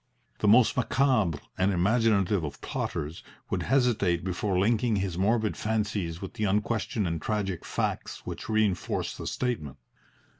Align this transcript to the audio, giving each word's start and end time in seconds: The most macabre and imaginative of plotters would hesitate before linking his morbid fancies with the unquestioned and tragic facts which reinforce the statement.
The 0.39 0.47
most 0.47 0.75
macabre 0.75 1.37
and 1.59 1.71
imaginative 1.71 2.43
of 2.43 2.59
plotters 2.59 3.21
would 3.51 3.61
hesitate 3.61 4.23
before 4.23 4.57
linking 4.57 4.95
his 4.95 5.15
morbid 5.15 5.55
fancies 5.55 6.23
with 6.23 6.33
the 6.33 6.45
unquestioned 6.45 7.05
and 7.07 7.21
tragic 7.21 7.63
facts 7.63 8.25
which 8.25 8.49
reinforce 8.49 9.15
the 9.15 9.27
statement. 9.27 9.77